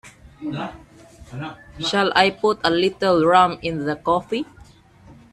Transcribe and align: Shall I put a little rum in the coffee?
Shall 1.87 2.11
I 2.15 2.31
put 2.31 2.59
a 2.63 2.71
little 2.71 3.23
rum 3.23 3.59
in 3.61 3.85
the 3.85 3.95
coffee? 3.97 4.47